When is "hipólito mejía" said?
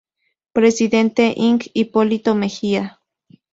1.75-2.99